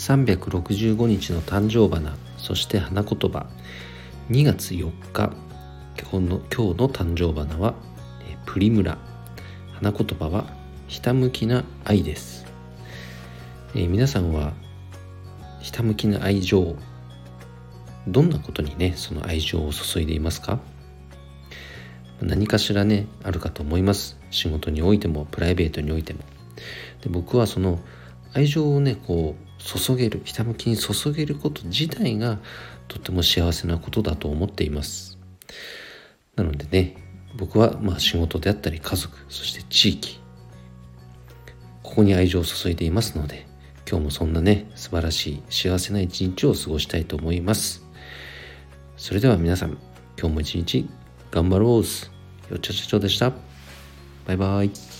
[0.00, 3.46] 365日の誕生花そして花言葉。
[4.30, 5.30] 2月4日
[6.00, 7.74] 今日の今日の誕生花は
[8.46, 8.96] プリムラ。
[9.74, 10.46] 花言葉は
[10.88, 12.46] ひたむきな愛です、
[13.74, 14.54] えー、皆さんは
[15.60, 16.76] ひたむきな愛情
[18.08, 20.60] どんなことにねその愛情を注いでいますか？
[22.22, 24.18] 何かしらねあるかと思います。
[24.30, 26.20] 仕事においてもプライベートにおいても。
[27.02, 27.78] で僕はその
[28.32, 32.38] 愛情をねこう注げるひたむきに注げること自体が
[32.88, 35.18] とっても幸せなことだと思っています。
[36.36, 36.96] なのでね
[37.36, 40.18] 僕はまあ仕事であったり家族そして地域
[41.82, 43.46] ここに愛情を注いでいますので
[43.88, 47.84] 今日もそんなね素晴らしい幸せな一日を過ごしたいと思います。
[48.96, 49.78] それでは皆さん
[50.18, 50.88] 今日も一日
[51.30, 53.32] 頑張ろうよっちゃちゃちょでした。
[54.26, 54.99] バイバイ。